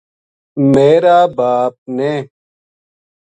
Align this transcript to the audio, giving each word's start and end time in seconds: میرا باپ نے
میرا 0.73 1.19
باپ 1.37 1.75
نے 1.97 2.13